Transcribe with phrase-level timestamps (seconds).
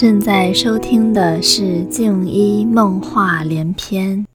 [0.00, 4.26] 正在收听的是《静一梦话连篇》。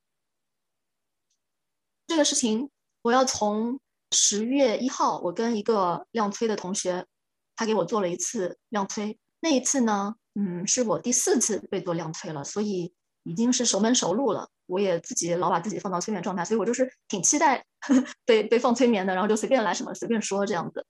[2.05, 2.69] 这个事情，
[3.01, 3.79] 我要从
[4.11, 7.07] 十月一号，我跟一个亮催的同学，
[7.55, 9.17] 他给我做了一次亮催。
[9.39, 14.47] 那一次呢，嗯，是我第四次被做亮催了，所以已经是熟门熟路了。
[14.67, 20.85] 我也自己老把自己放到催眠状态，所以我就是挺期待呵 呵被被放催眠的，然后就随便来什么随便说这样子。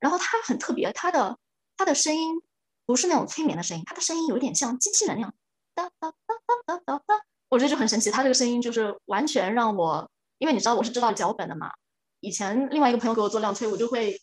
[0.00, 1.38] 然后他很特别，他的
[1.76, 2.42] 他的声音。
[2.90, 5.32] 不是那种催眠的声音，他的声音有点像机器人那样，
[5.76, 7.24] 哒哒哒哒哒哒哒。
[7.48, 11.70] 我觉得就很神奇，他这个声音就是完全让我，因为你知道我是知道脚本的嘛。
[12.18, 14.20] 以前另外一个朋友给我做量催，我就会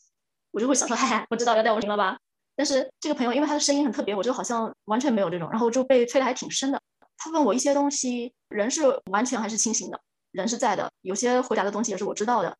[0.51, 2.17] 我就会想说，嗨，我知道要带我行了吧？
[2.57, 6.81] 但是这个朋友因为他的声音很特别，我就好像完全没有这种，然后就被催的还挺深的。
[7.17, 9.97] 他问我一些东西，人是完全还是清醒的，
[10.31, 12.57] 人是在的，有些回答的东西也是我知道的。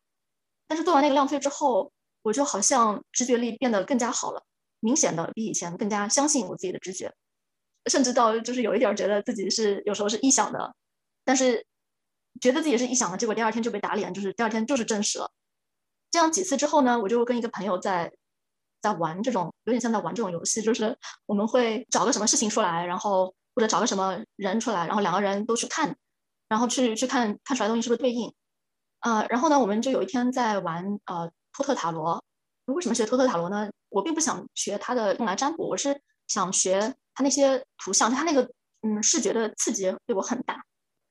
[0.69, 4.41] 但是做完那个量催之后，我就好像直觉力变得更加好了。
[4.79, 7.13] 明显的比以前更加相信我自己的直觉，
[7.89, 10.75] 甚至到就是有一点觉得自己是有时候是臆想的，
[11.23, 11.65] 但是
[12.39, 15.31] 觉得自己是臆想的，结果第二天就被打脸，就是第二天就是证实了。
[16.11, 18.11] 这样几次之后呢，我就跟一个朋友在
[18.81, 25.97] 在玩这种有点像在玩这种游戏，就是我们会找个什么事情出来，然后或者找个什么人出来，然后两个人都去看，
[26.47, 28.33] 然后去去看看出来东西是不是对应。
[28.99, 32.23] 呃，然后呢，我们就有一天在玩呃托特塔罗。
[32.73, 33.69] 为什么学托特塔罗呢？
[33.89, 38.49] 我并不想学它的用来占卜，我是想学它那些图像，它那个
[38.81, 40.61] 嗯视觉的刺激对我很大。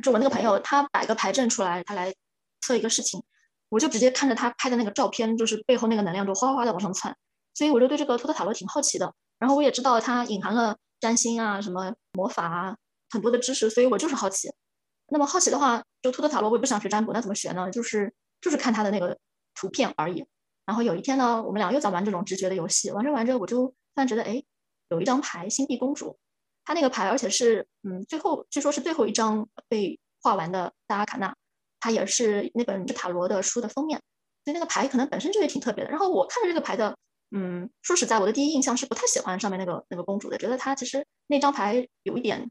[0.05, 2.15] 就我那个朋友，他摆个牌阵出来，他来
[2.61, 3.23] 测一个事情，
[3.71, 7.17] 我就直接看着他拍的那个照片，就是背后那个能量就哗哗的往上窜，
[7.55, 9.15] 所以我就对这个托特塔罗挺好奇的。
[9.39, 12.77] 然后我也知道它隐含了占星啊、什么魔法啊
[13.09, 14.53] 很多的知识，所以我就是好奇。
[15.09, 17.71] 那么好奇的话，就托特塔罗我也不想学占卜，那怎么学呢？
[17.71, 18.13] 就是
[18.43, 19.17] 就是看它的那个
[19.55, 20.27] 图片而已。
[20.67, 24.43] 然后有一天呢，我们俩又在玩这种直觉的游戏，玩着玩着，我就突然觉得，哎，
[24.89, 26.19] 有一张牌，星币公主，
[26.65, 31.35] 她那个牌，而且是，嗯，最后据说是最后一张被画完的大阿卡纳，
[31.79, 34.01] 它也是那本塔罗的书的封面，
[34.45, 35.91] 所以那个牌可能本身就也挺特别的。
[35.91, 36.97] 然后我看着这个牌的，
[37.31, 42.51] 嗯，说实在，我的第一印象是不太喜欢上面那个那个公主的，觉得她其实那张牌有一点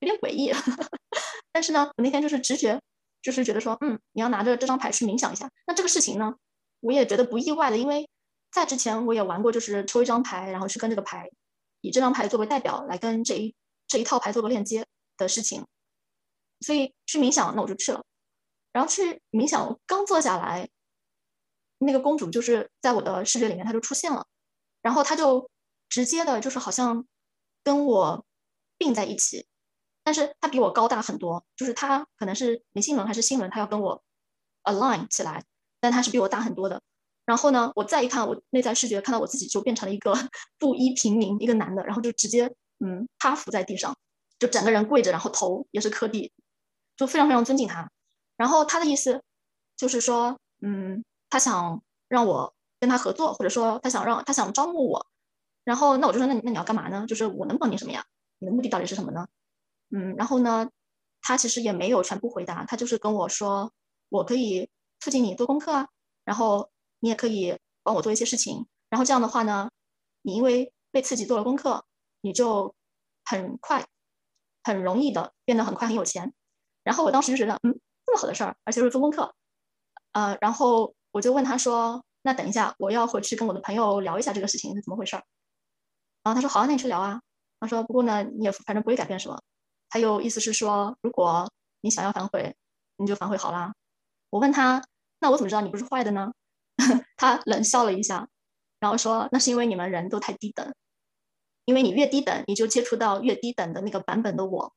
[0.00, 0.52] 有点诡异。
[1.50, 2.78] 但是呢，我那天就是直觉，
[3.22, 5.50] 就是觉得说，嗯，你要拿着这张牌去冥想一下。
[5.66, 6.34] 那这个事情呢？
[6.84, 8.06] 我也觉得不意外的，因为
[8.52, 11.30] 在之前我也玩过，就是抽一张牌，然后去跟这个牌，
[11.80, 13.54] 以这张牌作为代表来跟这一
[13.86, 14.86] 这一套牌做个链接
[15.16, 15.66] 的事情。
[16.60, 18.04] 所以去冥想，那我就去了。
[18.70, 20.68] 然后去冥想，刚坐下来，
[21.78, 24.26] 那个公主就是在我的视觉里面，她就出现了。
[24.82, 25.50] 然后她就
[25.88, 27.06] 直接的，就是好像
[27.62, 28.26] 跟我
[28.76, 29.46] 并在一起，
[30.02, 34.04] 但是她比我高大很多，就是她可能是眉心轮还是心轮，她要跟我
[34.64, 35.42] align 起来。
[35.84, 36.80] 但他是比我大很多的，
[37.26, 40.14] 然后呢，我再一看，我内在视觉看到我自己就变成了一个
[40.58, 42.46] 布衣平民，一个男的，然后就直接
[42.82, 43.94] 嗯趴伏在地上，
[44.38, 46.32] 就整个人跪着，然后头也是磕地，
[46.96, 47.90] 就非常非常尊敬他。
[48.38, 49.22] 然后他的意思
[49.76, 55.06] 就是说，嗯，他想让我跟他合作，或者说他想让他想招募我。
[55.64, 57.04] 然后那我就说，那那你要干嘛呢？
[57.06, 58.02] 就是我能帮你什么呀？
[58.38, 59.26] 你的目的到底是什么呢？
[59.90, 60.70] 嗯，然后呢，
[61.20, 63.70] 他其实也没有全部回答，他就是跟我说，
[64.08, 64.70] 我可以。
[65.04, 65.88] 促进你做功课啊，
[66.24, 66.70] 然后
[67.00, 69.68] 你也可以帮我做一些事情，然后这样的话呢，
[70.22, 71.84] 你因为被刺激做了功课，
[72.22, 72.74] 你就
[73.22, 73.86] 很快、
[74.62, 76.32] 很容易的变得很快很有钱。
[76.84, 79.34] 然后我当时就觉得，嗯，这么好的事儿，而且是做功课，
[80.12, 85.24] 呃，然后我就问他说，那等一下我要回去跟我的朋友聊一下这个事情是怎么回事儿。
[86.22, 87.20] 然后他说，好啊，那你去聊啊。
[87.60, 89.38] 他说，不过呢，你也反正不会改变什么。
[89.90, 92.56] 他又意思是说，如果你想要反悔，
[92.96, 93.74] 你就反悔好啦。
[94.30, 94.82] 我问他。
[95.24, 96.30] 那我怎么知道你不是坏的呢？
[97.16, 98.28] 他冷笑了一下，
[98.78, 100.74] 然后说：“那是因为你们人都太低等，
[101.64, 104.74] 因为你越低等，你就接触到越低等的那个版本的我；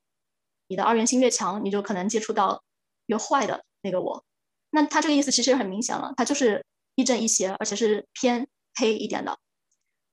[0.69, 2.63] 你的二元性越强，你就可能接触到
[3.07, 4.23] 越坏的那个我。
[4.69, 9.37] 那他这个意思其实很明显了，他就是亦正亦邪，而且是偏黑一点的。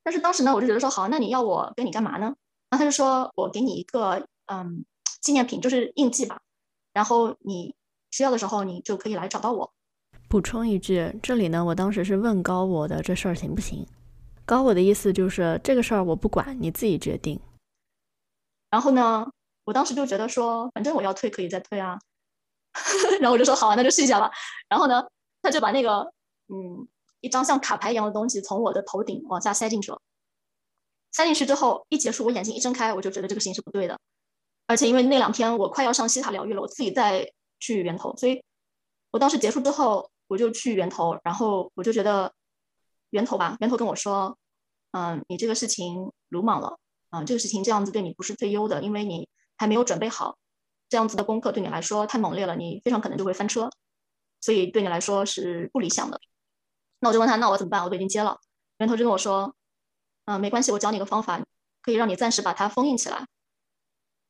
[0.02, 2.34] 但是当时呢，我就觉得说好，那你要我跟你干嘛呢？
[2.70, 4.84] 然后他就说我给你一个嗯
[5.20, 6.40] 纪念品，就是印记吧，
[6.92, 7.76] 然后你
[8.10, 9.72] 需要的时候，你就可以来找到我。”
[10.28, 13.86] 补充一句，这里呢，我当时是问高我的这事儿行不行？
[14.44, 17.40] 高我的意思就是这个事儿我不管，你自己决定。
[18.68, 19.26] 然后呢，
[19.64, 21.98] 我当时就觉得说，反正我要退可以再退啊。
[23.20, 24.30] 然后我就说好啊，那就试一下吧。
[24.68, 25.02] 然后呢，
[25.40, 26.00] 他就把那个
[26.48, 26.88] 嗯
[27.20, 30.00] 一张像卡牌一样的东西从我的头顶往下塞进去了。
[31.12, 33.96] 塞进去之后，一结束，我眼睛一睁开，我就觉得这个事情是不对的。
[34.66, 38.42] 而且因为那两天我快要上西塔疗愈了，我自己再去源头，所以
[39.12, 40.10] 我当时结束之后。
[40.26, 42.32] 我就去源头，然后我就觉得
[43.10, 44.36] 源头吧，源头跟我说，
[44.92, 46.78] 嗯，你这个事情鲁莽了，
[47.10, 50.36] 嗯，这个事情这样子对你不是最优的，因为你还没有准备好，
[50.88, 53.70] 这样子的功课对你来说太猛烈了，你非常可能就会翻车，
[54.40, 56.20] 所以对你来说是不理想的。
[57.00, 57.84] 那我就问他，那我怎么办？
[57.84, 58.38] 我都已经接了，
[58.78, 59.54] 源头就跟我说，
[60.24, 61.44] 嗯，没关系，我教你个方法，
[61.82, 63.26] 可以让你暂时把它封印起来。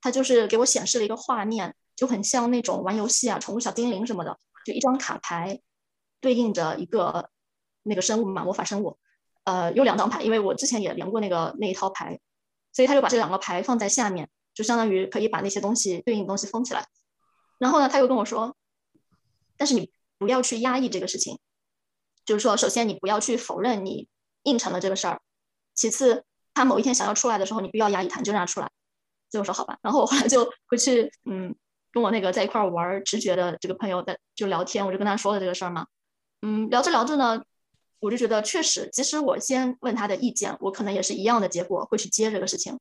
[0.01, 5.61] 他就是给我显示了一个画面，就很像那种玩游戏啊，宠物小精灵什么的，就一张卡牌
[6.25, 7.31] 对应着一个
[7.83, 8.99] 那个生物嘛，魔法生物。
[9.45, 12.19] 呃，有两张牌，因为我之前也连过那个那一套牌。
[12.73, 16.85] 所以他就把这两个牌放在下面，就相当于可以把那些东西对应的东西封起来。
[17.61, 18.57] 然后呢，他又跟我说，
[19.57, 21.39] 但是你不要去压抑这个事情，
[22.25, 24.09] 就是说，首先你不要去否认你
[24.43, 25.21] 应承了这个事儿，
[25.75, 28.69] 其次他某一天想要出来的时候，你不要压抑他，就让他出来。
[29.31, 31.55] 就说好吧，然后我后来就回去，嗯，
[31.93, 35.87] 跟我那个在一块玩直觉的这个朋友在就聊天，我就跟他说了这个事儿嘛，
[36.45, 37.43] 嗯，聊着聊着呢。
[38.01, 42.79] 我就觉得确实，即使我先问他的意见，我可能也是一样的结果会去接这个事情。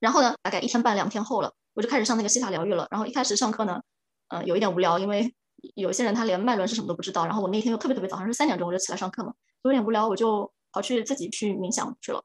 [0.00, 2.88] 然后呢，大概一天半两天后了，我就开始上那个西塔疗愈了。
[2.90, 3.80] 然后一开始上课呢，
[4.26, 5.32] 嗯，有一点无聊，因为
[5.76, 7.26] 有些人他连脉轮是什么都不知道。
[7.26, 9.32] 然后我那天又特别特别早，好像是三点钟我就起来上课嘛，
[9.62, 12.24] 有点无聊，我就跑去自己去冥想去了。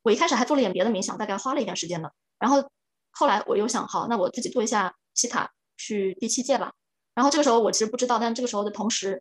[0.00, 2.08] 我一开始还做了点别的冥想，大概花了一点时间呢。
[2.38, 2.70] 然后
[3.10, 6.72] 后来我又想，好，那我自己做一下西塔去第七届吧。
[7.16, 9.20] 然后这个时候我其实不知道，但这个时候的同时。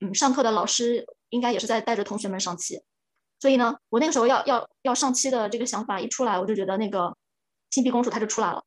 [0.00, 2.82] 嗯，上课的老师应该也是在带着同学们上期，
[3.38, 7.16] 所以呢，我那个时候要要要上期的这个想法一出来，我就觉得那个
[7.70, 8.64] 金币公主她就出来了，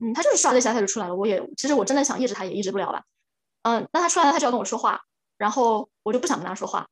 [0.00, 1.16] 嗯，她就是刷了一下她就出来了。
[1.16, 3.02] 我也其实我真的想抑制她也抑制不了吧，
[3.62, 5.00] 嗯，那她出来了，她就要跟我说话，
[5.38, 6.86] 然后我就不想跟她说话，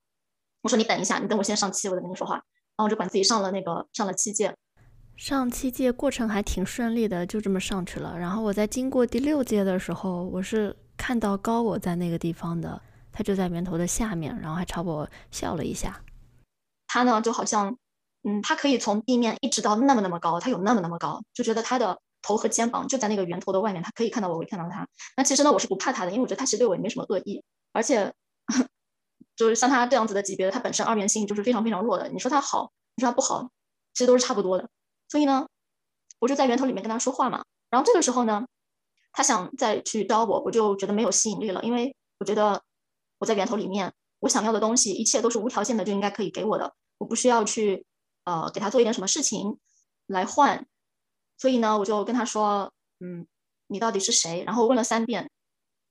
[0.63, 2.37] 我说你等一下，你等我先上期，我再跟你说话。
[2.37, 4.57] 然后我就管自己上了那个上了七届，
[5.15, 8.19] 上七届过程还挺顺利的，就这么上去了。
[8.19, 12.81] 然后我在经过第六届的时候，我是看到高我在那个地方的。
[13.17, 16.02] 他就在源头的下面，然后还朝我笑了一下。
[16.88, 17.79] 他呢，就好像，
[18.25, 24.85] 嗯，他可以从地面一直到那么那么高，他有那么那么高，就觉得他的头和肩膀就在那个源头的外面，他可以看到我，我看到他。
[25.17, 27.41] 那其实呢，我是不怕他的，因为我觉得他其实对我也没什么恶意，
[27.73, 28.12] 而且
[29.37, 32.08] 就是像他这样子的级别，他本身二元性就是非常非常弱的。
[32.08, 33.49] 你说他好，你说他不好，
[33.93, 34.69] 其实都是差不多的。
[35.08, 35.46] 所以呢，
[36.19, 37.44] 我就在源头里面跟他说话嘛。
[37.70, 38.44] 然后这个时候呢，
[39.15, 42.63] 他想再去招我，我就觉得没有吸引力了，因为我觉得。
[43.19, 46.75] 我在源头里面，我想要的东西，一切都是无条件的，就应该可以给我的。
[46.99, 47.87] 我不需要去，
[48.25, 49.57] 呃，给他做一点什么事情
[50.09, 50.67] 来换。
[51.39, 53.27] 所以呢，我就跟他说，嗯，
[53.69, 54.43] 你到底是谁？
[54.45, 55.31] 然后问了三遍，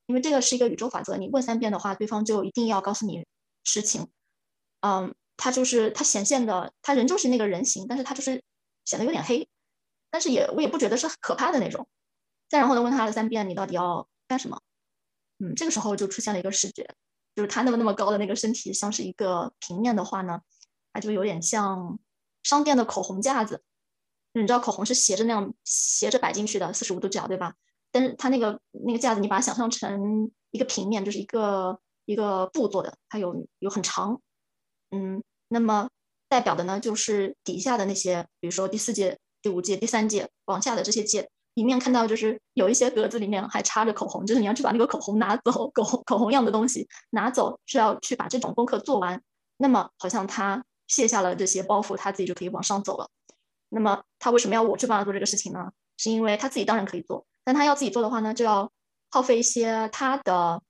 [0.05, 3.25] 因为这个是一个宇宙法则，你问三遍的话，对方就一定要告诉你
[3.63, 4.07] 实情。
[4.81, 8.43] 嗯，他就是他显现的，他人就是那个人形，但是他就是
[8.85, 9.47] 显得有点黑，
[10.11, 11.87] 但是也我也不觉得是可怕的那种。
[12.53, 14.61] 再然后呢，问他了三遍，你到底要干什么？
[15.39, 16.87] 嗯，这个时候就出现了一个视觉。
[17.33, 20.39] 就是他那么那么高的那个身体，像是一个平面的话呢，
[20.93, 21.97] 它就有点像
[22.43, 23.63] 商店的口红架子。
[24.33, 27.55] 你知道口红是斜着那样斜着摆进去的，四十五度角，对吧？
[27.91, 34.21] 但是它那个那个架子，你把它想象成一个平面，就是一个一个布做的，它有有很长。
[34.91, 35.89] 嗯，那么
[36.29, 41.31] 代表的呢，就是底下的那些，比如说第四届、第五届、第三届往下的这些届。
[41.55, 49.21] 里面看到就是有一些格子里面还插着口红，就是你要去把那个口红拿走，口红口红样的东西拿走，是要去把这种功课做完。
[49.57, 53.07] 那么好像他卸下了这些包袱，他自己就可以往上走了。
[53.69, 55.71] 那么他为什么要我去帮他做这个事情呢？
[55.97, 58.71] 是因为他自己当然可以做，但他要自己做的话呢，就要
[59.11, 60.61] 耗费一些他的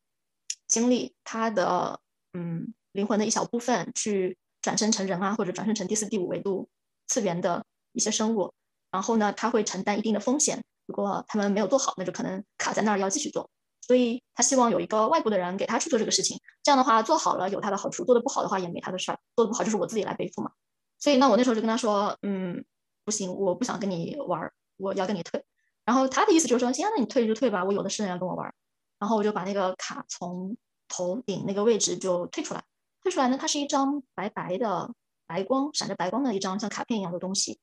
[0.67, 1.99] 精力，他的
[2.33, 6.67] 嗯灵魂的一小部分去转生成人啊，或者转生成第四、第五维度
[7.07, 8.53] 次元的一些生物。
[8.91, 10.63] 然后呢，他会承担一定的风险。
[10.85, 13.49] 如果他们没有做好，那就可能卡在那儿要继续做，
[13.81, 16.39] 所以他希望有一个外部的人给他去做这个事情。
[16.61, 19.19] 这样的话，做好了有他的好处，做的不好的话也没他的事儿。
[19.35, 20.51] 做的不好就是我自己来背负嘛。
[20.99, 22.63] 所以那我那时候就跟他说，嗯，
[23.03, 25.43] 不行，我不想跟你玩，我要跟你退。
[25.85, 28.53] 然后他的意思就是说，行，那你退就退吧，我有的是人要跟我玩。
[28.99, 30.55] 然后我就把那个卡从
[30.87, 32.63] 头顶那个位置就退出来。
[33.01, 34.89] 退出来呢，它是一张白白的
[35.27, 37.59] 白光，闪着白光的一张像卡片一样的东西。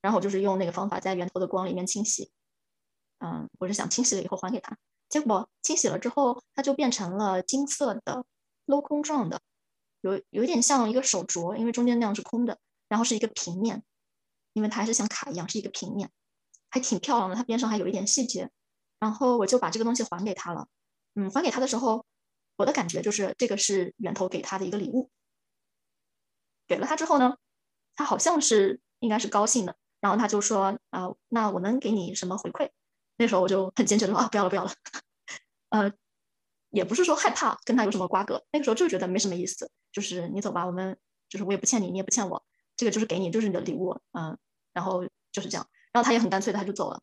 [0.00, 2.30] 然后我就是用那个方法在源头的光里面清洗，
[3.18, 4.76] 嗯，我是想清洗了以后还给他，
[5.08, 8.24] 结果清洗了之后，它就变成了金色的
[8.66, 9.40] 镂空状的，
[10.00, 13.82] 有有点像一个手镯，因为中间那样是空的，然后是一个平面，
[14.52, 16.10] 因为它还是像卡一样是一个平面，
[16.70, 18.50] 还挺漂亮的，它边上还有一点细节，
[18.98, 20.68] 然后我就把这个东西还给他了，
[21.14, 22.04] 嗯，还给他的时候，
[22.56, 25.10] 我的感觉就是这个是源头给他的一个礼物，
[26.66, 27.36] 给了他之后呢，
[27.94, 29.76] 他好像是应该是高兴的。
[30.06, 32.70] 然后他就说：“啊，那我能给你什么回馈？”
[33.18, 34.70] 那时候我就很坚决的说：“啊，不要了，不要了。”
[35.70, 35.92] 呃，
[36.70, 39.68] 也不是说害怕跟他有什么瓜葛，那个时候就觉得没什么意思。
[39.90, 40.96] 就是你走吧，我们
[41.28, 42.40] 就是我也不欠你，你也不欠我，
[42.76, 43.98] 这个就是给你，就是你的礼物。
[44.12, 44.38] 嗯，
[44.72, 47.02] 然后就是这样，然后他也很干脆的他就走了。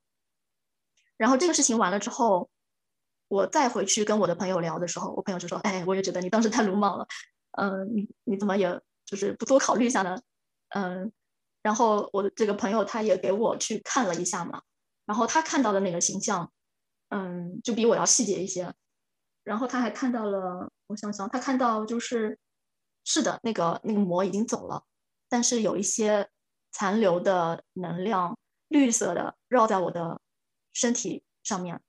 [1.18, 2.50] 然后这个事情完了之后，
[3.28, 7.06] 我再回去跟我的朋友聊的时候，我朋友就说：“哎，我也觉得你当时太鲁莽了，
[7.58, 10.18] 嗯，你你怎么也就是不多考虑一下呢？”
[10.76, 11.12] 嗯，
[11.64, 14.62] 然后我的这个朋友他也给我去看了一下嘛，
[15.06, 16.52] 然后他看到的那个形象，
[17.10, 18.72] 嗯，就比我要细节一些。
[19.44, 22.40] 然后他还看到了，我想想，他看到就是
[23.04, 24.84] 是的，那个那个魔已经走了，
[25.28, 26.30] 但是有一些
[26.72, 28.38] 残留的能量，
[28.70, 30.22] 绿色的绕在我的
[30.72, 31.82] 身体上面，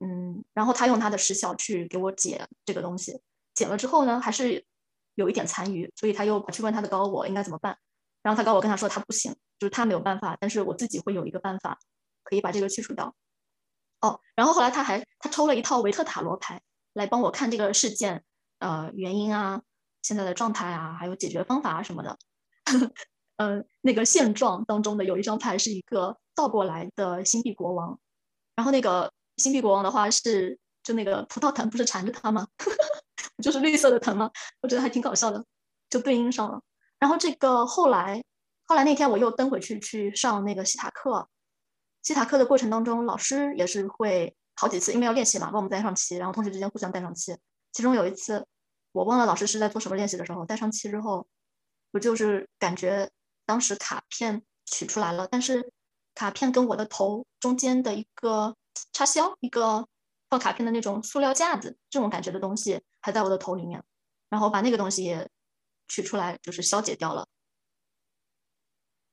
[0.00, 3.20] 嗯，然后他用他的石小去给我解这个东西，
[3.54, 4.66] 解了之后呢，还是
[5.14, 7.78] 有一点残余，所以他又去问他的高我应该怎么办，
[8.28, 11.78] 然后他告诉我跟他说他不行，就是他没有办法，但是我自己会有一个办法
[12.24, 13.14] 可以把这个去除掉。
[14.02, 16.60] 哦，然后后来他还他抽了一套维特塔罗牌。
[16.94, 18.24] 来帮我看这个事件，
[18.58, 19.62] 呃，原因啊，
[20.02, 22.18] 现在的状态啊，还有解决方法啊什么的。
[23.36, 28.00] 嗯， 那个现状当中的有一张牌是一个倒过来的星币国王，
[28.56, 32.48] 然后那个星币国王的话是就那个葡萄藤不是缠着他吗？
[33.44, 34.28] 就是绿色的藤吗？
[34.60, 35.44] 我觉得还挺搞笑的，
[35.88, 36.60] 就对应上了。
[36.98, 38.22] 然后这个后来
[38.66, 41.28] 后来那天我又登回去去上那个西塔课，
[42.02, 44.34] 西塔课的过程当中，老师也是会。
[44.60, 47.38] 好几次，因为要练习嘛，帮我们带上漆，然后同学之间互相带上漆。
[47.70, 48.44] 其中有一次，
[48.90, 51.28] 我忘了老师是在做什么练习的时候，带上漆之后，
[51.92, 53.08] 我就是感觉
[53.46, 55.70] 当时卡片取出来了，但是
[56.12, 58.56] 卡片跟我的头中间的一个
[58.92, 59.86] 插销，一个
[60.28, 63.80] 放卡片的那种塑料架子，这种感觉的东西还在我的头里面，
[64.28, 65.30] 然后把那个东西也
[65.88, 67.26] 取出来，就是消解掉了。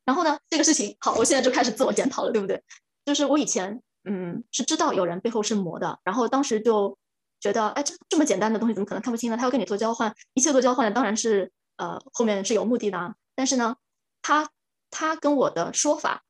[0.04, 2.64] 然后呢，这个事情好，我现在就开始自我检讨了，对不对？
[3.06, 3.82] 就是我以前。
[4.08, 6.96] 嗯，是知道有人背后是魔的，然后当时就
[7.40, 9.36] 觉得，哎，这这么简单的东西怎么可能看不清呢？
[9.36, 13.00] 他要跟你做交换，一切做交换当然是，呃，后面是有目的的。
[13.00, 13.16] 啊。
[13.34, 13.78] 但是呢，
[14.22, 14.52] 他
[14.92, 16.24] 他跟我的说法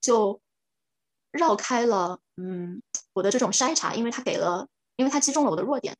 [0.00, 0.40] 就
[1.30, 4.66] 绕开了，嗯，我的这种筛查，因为他给了，
[4.96, 5.96] 因为他击中了我的弱点，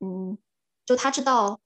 [0.00, 0.38] 嗯，
[0.86, 1.60] 就他知道，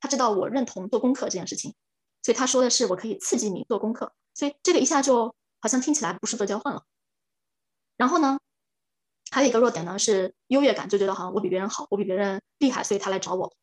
[0.00, 1.74] 他知道我认同做功课这件事情，
[2.22, 6.82] 所以他说的是我可以刺激你做功课，所以这个一下就好像听起来不是做交换了。
[7.96, 8.38] 然后呢，
[9.30, 13.54] 还有一个弱点呢是优越感，就觉得好像我比别人好，我比别人厉害，所以他来找我。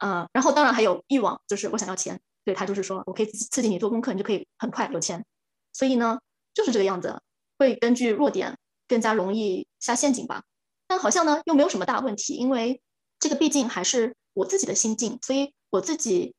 [0.00, 5.24] 嗯，然后当然还有欲望，就是我想要钱，所以他就是说我可以刺激你做功课，你就可以很快有钱。
[5.72, 6.20] 所以呢，
[6.54, 7.20] 就是这个样子，
[7.58, 10.44] 会根据弱点更加容易下陷阱吧。
[10.86, 12.80] 但好像呢又没有什么大问题，因为
[13.18, 16.34] 这个毕竟还是我自己的心境，所以我自己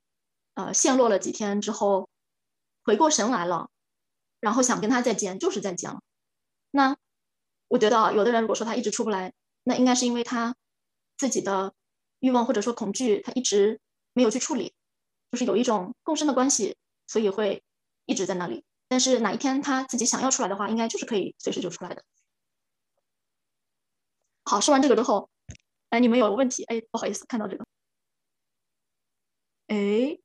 [0.56, 2.10] 呃陷落了几天之后，
[2.84, 3.70] 回过神来了，
[4.39, 6.01] 然后想跟他再见，就是再见了。
[6.72, 6.98] 那。
[7.72, 10.56] 我觉得有的人如果说他一直出不来，那应该是因为他
[11.20, 11.72] 自己的
[12.20, 13.79] 欲望或者说恐惧，他一直
[14.13, 14.74] 没有去处理，
[15.32, 16.75] 就是有一种共生的关系，
[17.06, 17.62] 所以会
[18.08, 18.65] 一直在那里。
[18.88, 22.03] 但是哪一天他自己想要出来的话，应该就是可以随时就出来的。
[24.46, 25.29] 好，说完这个之后，
[25.91, 26.63] 哎，你们有问题？
[26.63, 27.68] 哎，不好意思，看到这个，
[29.70, 30.20] 哎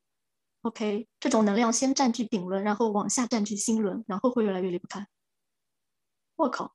[0.62, 5.06] ，OK，这种能量先占据顶轮，然后往下占据心轮，然后会越来越离不开。
[6.36, 6.74] 我靠！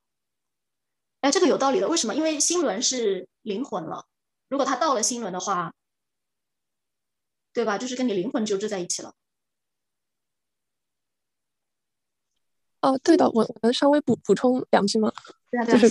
[1.22, 1.88] 哎，这个有道理的。
[1.90, 2.14] 为什么？
[2.16, 4.06] 因为心轮是灵魂了，
[4.48, 5.74] 如果他到了心轮的话，
[7.52, 7.78] 对吧？
[7.78, 9.16] 就是跟你灵魂纠织在一起了。
[12.82, 15.12] 哦，对的，我能稍微补补充两句吗？
[15.52, 15.90] 对啊，就是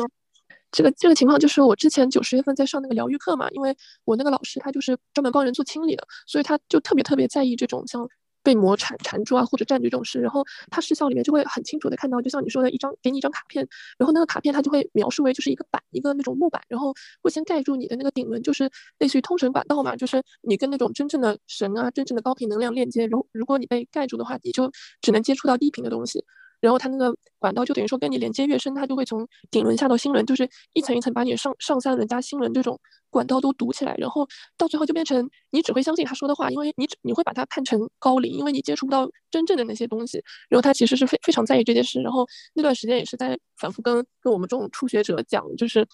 [0.70, 8.08] 这个这个情况，就是我之前九十月份在上那个疗愈课嘛，因为我那个老师他就是专门帮人做清理的，所以他就特别特别在意这种像。
[8.40, 18.70] 被魔缠缠住啊，或者占据这种事，然后他视效里面就会很清楚的看到，就像你说的一张给你一张卡片，然后那个卡片它就会描述为就是一个板，一个那种木板，然后会先盖住你的那个顶轮，就是
[19.00, 23.04] 类似于通神管道嘛，就是你跟那种真正的神啊，真正的高频能量链接。
[23.06, 24.70] 如如果你被盖住的话，你就
[25.02, 26.24] 只能接触到低频的东西。
[26.60, 32.78] 然后它那个管道就等于说跟你连接越深，它就会从顶轮下到心轮，就是一层一层把你上上三轮加心轮这种
[33.10, 40.22] 管道都堵起来，然后到最后就变成你只会相信他说的话，因为你只你会把它看成高龄，因为你接触不到真正的那些东西。
[40.48, 45.86] 然后他其实是非非常在意这件事，然后那段时间也是在反复跟跟我们这种初学者讲，就是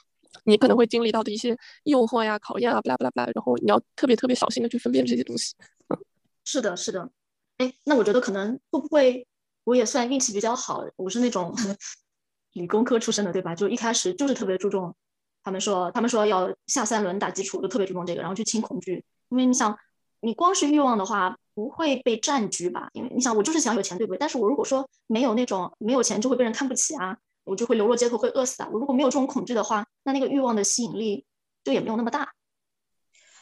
[0.45, 5.55] 你可能会经历到的一些诱惑呀、考验啊，巴拉巴拉巴拉，然后你要特别特别小心的去分辨这些东西。
[5.89, 5.99] 嗯，
[6.45, 7.11] 是的，是的。
[7.59, 9.27] 哎，那我觉得可能会不会？
[9.65, 11.55] 我也算运气比较好，我是那种
[12.53, 13.55] 理工科出身的，对吧？
[13.55, 14.95] 就一开始就是特别注重，
[15.43, 19.05] 他们说他们说要下三轮打基础，就特别注重这个，然后去清恐惧。
[19.31, 19.77] 因为你想，
[20.21, 22.91] 你光是欲望的话不会被占据吧？
[22.93, 24.19] 因为你想，我就是想有钱，对不对？
[24.19, 28.69] 但是我如果说没有那种没有钱就会被人看不起啊，我就会流落街头，会饿死啊。
[28.73, 31.25] 我如果没有这种恐惧的话，那那个欲望的吸引力
[31.65, 32.35] 就也没有那么大。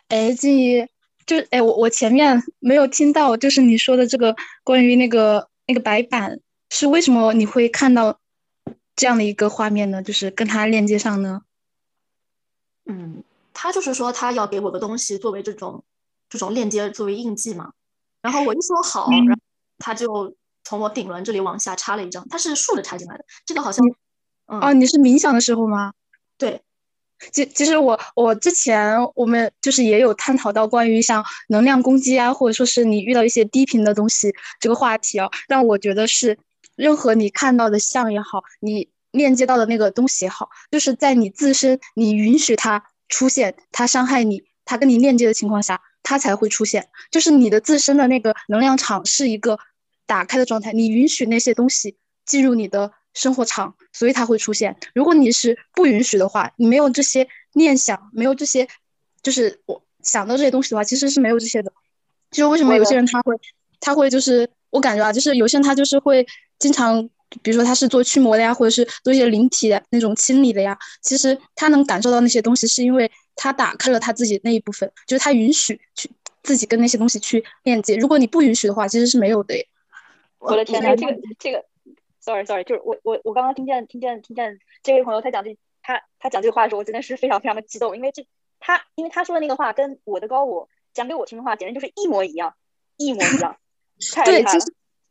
[0.09, 0.87] 哎，静怡，
[1.26, 5.51] 就哎，我我前面没有听到，就是你说的这个关于那个。
[5.66, 6.40] 那个白板
[6.71, 8.19] 是为什么你会看到
[8.97, 10.02] 这样的一个画面呢？
[10.02, 11.42] 就是跟它链接上呢？
[12.85, 13.23] 嗯，
[13.54, 15.85] 他就是说他要给我个东西作为这种
[16.28, 17.73] 这种链接作为印记嘛。
[18.21, 19.40] 然后我一说好，然后
[19.78, 23.25] 他就从我顶轮这里往下插了一张，他是竖着插进来的。
[23.47, 23.87] 这个好像，
[24.47, 25.92] 嗯，哦，你是冥想的时候吗？
[26.37, 26.62] 对。
[27.31, 36.37] 其其实我我之前我们就是也有探讨到关于像能量攻击啊，或者说是你遇到一些低频的东西这个话题啊，让我觉得是
[36.75, 46.88] 任何你看到的像也好，你链接到的那个东西也好，就是在你自身你允许它出现，它伤害你，它跟你链接的情况下，它才会出现。
[47.11, 49.59] 就是你的自身的那个能量场是一个
[50.07, 52.93] 打开的状态，你允许那些东西进入你的。
[53.14, 54.76] 生活场，所以它会出现。
[54.95, 58.66] 如果你是不允许的话，你没有这些念想，没有这些，
[59.23, 61.73] 就是我想到这些东西的话，其实是没有这些的。
[62.31, 63.35] 就是为什么有些人他会，
[63.81, 66.26] 他会就是我感觉啊，就是有些人他就是会
[66.59, 67.07] 经常，
[67.42, 76.11] 比如说他是做驱魔的呀，或者是做一些灵体的那种清理的呀，其实他能感受到那些东西，是因为他打开了他自己那一部分，就是他允许去
[76.42, 77.97] 自己跟那些东西去链接。
[77.97, 79.54] 如果你不允许的话，其实是没有的。
[80.38, 81.62] 我的天呐，这个这个。
[82.23, 88.25] Sorry, Sorry，就是我我我刚刚听见听见听见这位朋友他讲这他他讲这个话的时候，我真的是非常非常的激动，因为这
[88.61, 92.55] 他因为他说的那个话跟我的高我讲给我听的话，简直就是一模一样，
[92.97, 93.57] 一模一样。
[94.14, 94.64] 太厉害了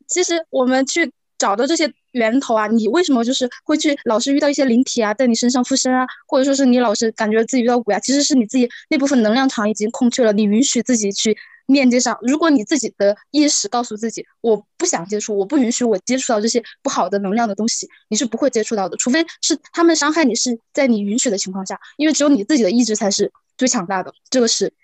[0.06, 11.36] 其实我们去找到这些源头啊，你为什么就是会去老是遇到一些灵体啊，在你身上附身啊，或者说是你老是感觉自己遇到鬼啊，其实是你自己那部分能量场已经空缺了，你允许自己去。
[11.66, 24.74] 链接上，如果你自己的意识告诉自己，我不想接触，我不允许我接触到这些不好的能量的东西，你是不会接触到的，除非是他们伤害你是在你允许的情况下，因为只有你自己的意志才是最强大的，这个是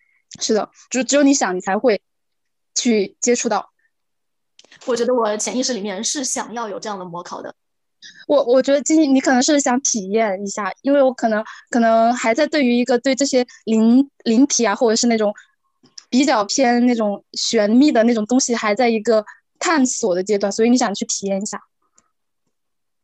[0.40, 2.00] 是的，就只有你想，你才会
[2.76, 3.70] 去接触到。
[4.86, 7.54] 我觉得我潜意识里面是想要有这样的模考的，
[8.26, 15.34] 我我觉得今天你可能是想体验一下，因为我可能可能还在对于一个对这些灵灵体啊，或者是那种。
[16.10, 19.26] 比较偏那种玄秘的那种东西，还在一个
[19.58, 21.62] 探索的阶段，所以你想去体验一下，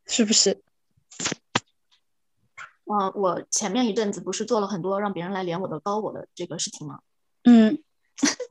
[0.07, 0.63] 是不是？
[2.87, 7.01] 嗯，我前面一阵子不是做了很多让别人来连我的高我的这个事情吗？
[7.43, 7.79] 嗯，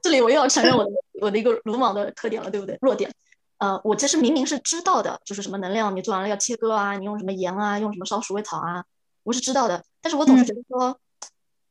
[0.04, 2.78] 这里我又要承认我的我的一个鲁莽的特点了，对不对？
[2.82, 3.12] 弱点。
[3.58, 8.84] 呃，我其实明明是知道的，就是什么能量你做完了要切割啊，你用什么盐啊，用什么烧鼠尾草啊，
[9.24, 10.96] 我是知道的，但是我总是觉得说。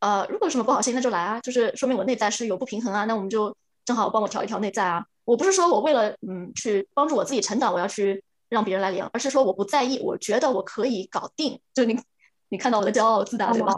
[0.00, 5.06] 呃，如果有什么不好心，那就来啊，就是说明我内在是有不平衡啊，那我们就正好帮我调一调内在啊。
[5.24, 11.60] 我不是说我为了嗯去帮助我自己成长，我要去让别人来量，而是说我不在意，我觉得我可以搞定。
[11.72, 11.96] 就你
[12.48, 13.76] 你看到我的骄傲自大对吧？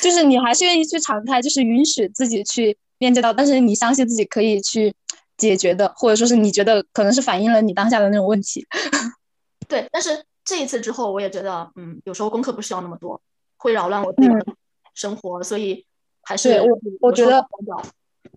[0.00, 4.94] 就是你还是愿意去敞开，就是允许自己去链接到，但是你相信自己可以去
[5.36, 8.66] 解决的，或者说是你觉得可能是反映了你当下的那种问题。
[9.68, 13.20] 对，但是这一次之后，我也觉得嗯，有时候功课不需要那么多，
[13.58, 14.46] 会扰乱我自己的。
[14.94, 15.86] 生活，所以
[16.22, 17.42] 还是我我觉得，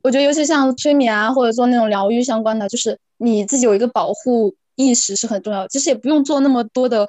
[0.02, 5.68] 我觉得尤其像催眠啊，或者做那种疗愈相关的，就是你自己有一个保护意识是很重要的。
[5.68, 7.06] 其实也不用做那么多的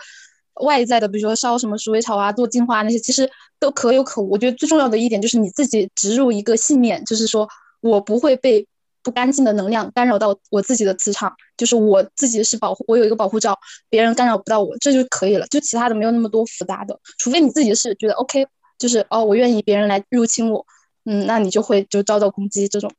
[0.62, 4.30] 外在的，比如说烧什么鼠尾草啊、做净化那些，其实都可有可无。
[4.30, 7.48] 我觉得最重要的一点就是你自己植入一个信念，就是说
[7.80, 8.66] 我不会被
[9.02, 15.46] 不干净的能量干扰到我自己的磁场，就是我自己是保护，我有一个保护罩，别人干扰不到我，这就可以了。
[15.46, 18.46] 就其他的没有那么多复杂的，除非你自己是觉得 OK。
[18.78, 20.66] 就是哦，我愿意别人来入侵我，
[21.06, 22.92] 嗯，那你就会就遭到攻击这种。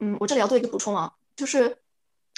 [0.00, 1.76] 嗯，我这里要做一个补充啊，就是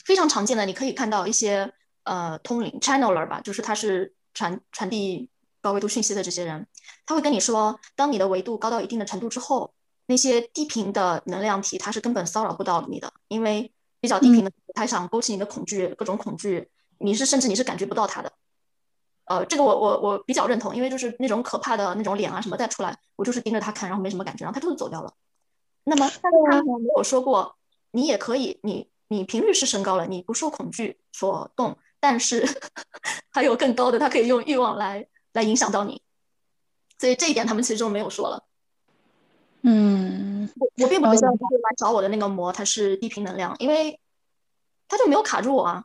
[0.04, 5.29] 非常常见的，你可以看到一些呃通灵 channeler 吧，就是他是传传递
[5.61, 6.66] 高维度讯息的这些人，
[7.07, 9.73] 他会跟你说，当你的维度高到一定的程度之后，
[10.07, 18.33] 那些低频的能量体他是根本骚扰不到你的，因为比较低频的，他想勾起你的恐惧，各种恐惧，你是甚至你是感觉不到他的。
[19.27, 25.14] 呃，这个我我我比较认同，因为就是那种可怕的那种脸啊什么再出来，我就是盯着他看，然后没什么感觉，然后他就是走掉了。
[25.85, 27.57] 那么，他没有说过，
[27.93, 32.43] 你也可以，你你频率是升高了，你不受恐惧所动，但是
[33.31, 36.03] 还有更高的，他可以用欲望来来影响到你。
[36.99, 38.45] 所以这一点他们其实就没有说了。
[39.63, 44.01] 嗯，我我并不觉得来找我的那个魔它是低频能量，因为
[44.89, 45.85] 他就没有卡住我啊。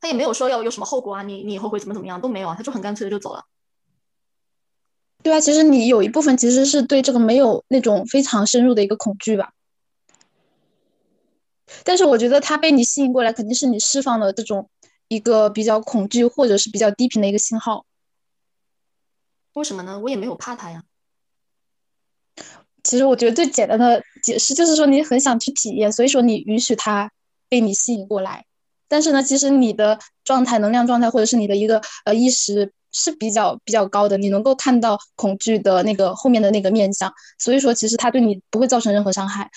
[0.00, 3.44] 他也没有说要有什么后果啊，你你以后会怎么怎么样都没有啊，他就很干脆的就走了。
[5.22, 9.52] 对啊，其实你有一部分其实是对这个没有那种非常深入的一个恐惧吧。
[11.84, 14.68] 但是我觉得他被你吸引过来，肯定是你释放了这种
[15.12, 17.84] 一个比较恐惧或者是比较低频的一个信号。
[19.52, 20.00] 为什么呢？
[20.00, 20.82] 我也没有怕他呀。
[22.82, 27.12] 其实我觉得最简单的解释就是说你很想去体验，所以说你允许他
[27.50, 28.46] 被你吸引过来。
[28.88, 39.50] 但是呢，其实你的状态、能量状态，或者是你的一个呃意识是比较比较高的，你能够看到恐惧的那个后面的那个面相，所以说其实它对你不会造成任何伤害。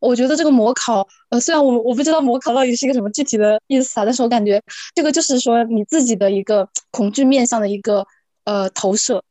[0.00, 4.60] 我觉得这个模考，呃，虽然我我不知道模考到底是一个什么具体的意思啊，但是我感觉
[4.94, 8.06] 这个就是说你自己的一个恐惧面向的一个
[8.44, 9.22] 呃投射。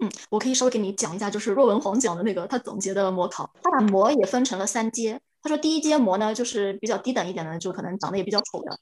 [0.00, 5.20] 嗯，我可以稍微给你讲一下，就是若文黄讲的那个他总结的模考，他把模也分成了三阶。
[5.40, 8.78] 他说第一阶模呢，就是比较低等一点的，就可能长得也比较丑的。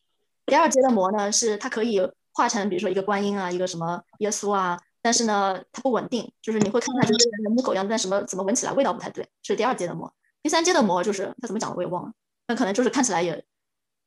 [0.47, 2.01] 第二阶的模呢，是它可以
[2.33, 10.13] 化成，比如说一个观音啊，一个什么耶稣啊，但是呢，它不稳定，就是你会看它就是人模狗样，但什么怎么闻起来味道不太对，是第二阶的膜。
[10.43, 12.13] 第三阶的模就是他怎么讲的我也忘了，
[12.49, 13.45] 那可能就是看起来也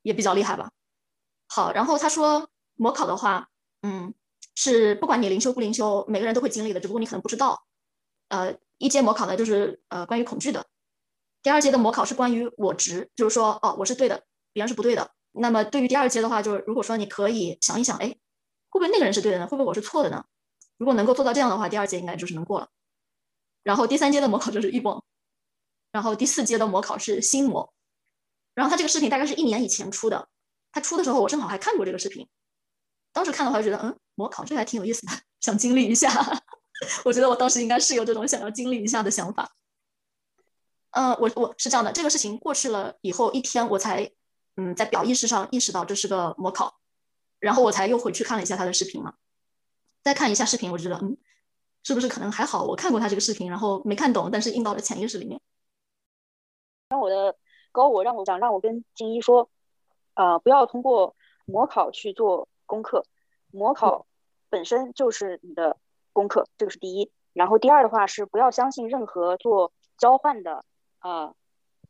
[0.02, 0.70] 也比较厉害吧。
[1.48, 3.48] 好，然后他说模考的话，
[3.82, 4.12] 嗯，
[4.54, 7.64] 是不管你灵修不灵修，每个人都会经历的，只不过你可能不知道。
[8.28, 10.60] 呃，一阶模考呢，就是呃关于恐惧的；
[11.42, 15.12] 第二阶的模考是关于我执，就是说哦我是对的，别人是不对的。
[15.32, 18.08] 那么对于第二阶的话，就是如果说你可以想一想，哎，
[18.68, 19.46] 会不会那个人是对的呢？
[19.46, 20.24] 会不会我是错的呢？
[20.76, 22.68] 如果能够做到这样的话，第二阶应该就是能过了。
[23.62, 25.04] 然后第三阶的模考就是欲望。
[25.96, 27.72] 然后第四阶的模考是心魔，
[28.52, 30.28] 然后他这个视频大概是一年以前出的，
[30.70, 32.28] 他出的时候我正好还看过这个视频，
[33.14, 36.10] 当时看的话觉得嗯模考这还挺有意思的，想经历一下，
[37.06, 39.56] 我觉得我当时应该是有这种想要经历一下的想法。
[40.90, 44.10] 嗯，我我是这样的，这个事情过去了以后一天我才
[44.56, 46.78] 嗯在表意识上意识到这是个模考，
[47.38, 49.14] 然后我才又回去看了一下他的视频嘛，
[50.04, 51.16] 再看一下视频，我觉得嗯
[51.84, 55.40] 是不是可能还好，我看过他这个视频，然后没看懂，但是印到了潜意识里面。
[56.88, 57.36] 让我的
[57.72, 59.50] 高我让我想让我跟静一说，
[60.14, 63.04] 呃，不要通过模考去做功课，
[63.50, 64.06] 模考
[64.48, 65.76] 本身就是你的
[66.12, 67.10] 功课，这个是第一。
[67.32, 70.64] 然后第二的话是不要相信任何做交换的
[71.02, 71.34] 呃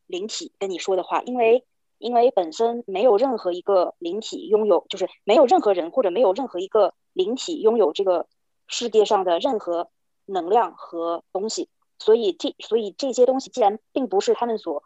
[0.07, 1.63] 灵体跟你说的话，因为
[1.99, 8.27] 因为本身没有任何一个灵体拥有，就是没有任何人或者没有任何一个灵体拥有这个
[8.67, 9.89] 世界上的任何
[10.25, 11.69] 能量和东西。
[11.99, 14.83] 所以这所以这些东西既然并不是他们所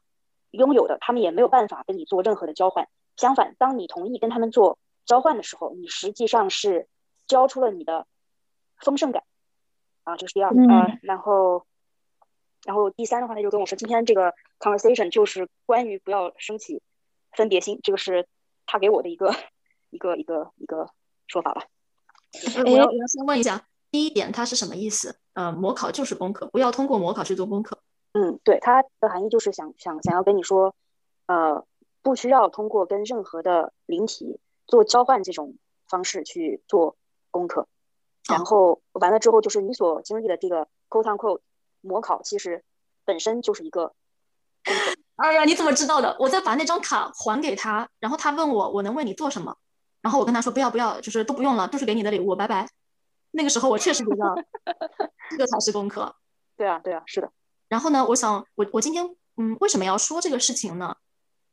[0.51, 2.87] 拥有的，他们也没有办法跟你做任何的交换。
[3.17, 6.87] 相反，当你同意跟他们做交换的时候，你实际上是
[7.27, 8.07] 交出了你的
[8.77, 9.23] 丰盛感
[10.03, 10.97] 啊，这是第二啊。
[11.03, 11.65] 然后，
[12.65, 16.81] 然后第三的话，他就跟我说，今天这个 conversation 就是关于不要升起
[17.33, 18.27] 分别心，这个是
[18.65, 19.35] 他给我的一个
[19.89, 20.89] 一个一个一个
[21.27, 21.65] 说法吧。
[22.65, 23.67] 我要我要先问一下。
[23.91, 25.20] 第一点，它是什么意思？
[25.33, 27.79] 呃，模考就是功课，不要通过模考去做功课。
[28.13, 30.75] 嗯，对，它的含义就是想想想要跟你说，
[31.27, 31.65] 呃，
[32.01, 35.55] 不需要通过跟任何的灵体做交换这种
[35.87, 36.97] 方式去做
[37.29, 37.67] 功课。
[38.27, 41.39] 然后完了之后，就是你所经历的这个 quote unquote
[41.81, 42.63] 模考，其实
[43.05, 43.93] 本身就是一个。
[45.15, 46.17] 哎呀，你怎么知道的？
[46.19, 49.55] 我再把那张卡还给他，然后他问我我能为你做什么，
[50.01, 52.67] 然后我跟他说不要不要，就是都不用了，都是给你的礼物，拜拜。
[53.31, 54.45] 那个时候我确实觉得
[55.31, 56.15] 这个才是功课。
[56.55, 57.31] 对啊，对啊，是的。
[57.67, 60.95] 然后呢，我想我我今天嗯为什么要说这个事情呢？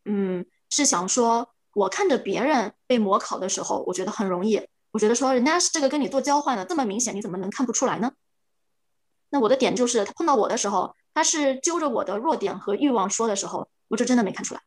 [0.04, 4.68] 嗯，是想说我看着别人被模考的时候，我觉得很容易。
[4.90, 8.12] 我觉得说人家是这个跟你做交换的这么明显，你怎么能看不出来呢？
[9.30, 14.62] 那我的点就是他碰到我的时候，他是揪着我的弱点和欲望说的时候，我就真的没看出来。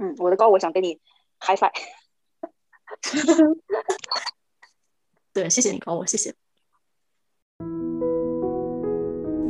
[0.00, 0.98] 嗯，我的高，我想跟你
[1.38, 1.72] high five。
[5.34, 6.34] 对，谢谢你高我，谢谢。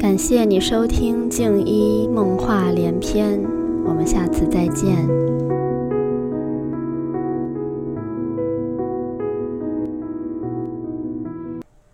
[0.02, 3.40] 感谢你收听静一梦话连篇，
[3.86, 5.08] 我们下次再见。